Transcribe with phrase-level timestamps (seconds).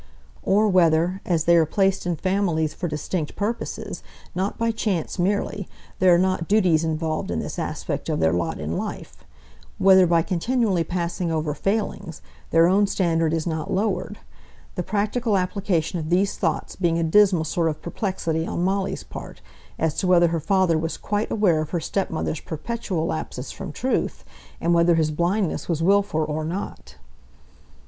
[0.41, 4.01] Or whether, as they are placed in families for distinct purposes,
[4.33, 8.59] not by chance merely, there are not duties involved in this aspect of their lot
[8.59, 9.23] in life,
[9.77, 14.17] whether by continually passing over failings, their own standard is not lowered,
[14.73, 19.39] the practical application of these thoughts being a dismal sort of perplexity on Molly's part
[19.77, 24.25] as to whether her father was quite aware of her stepmother's perpetual lapses from truth;
[24.59, 26.95] and whether his blindness was wilful or not.